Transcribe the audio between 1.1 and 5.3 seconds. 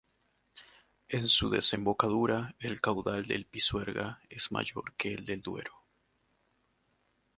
su desembocadura el caudal del Pisuerga es mayor que el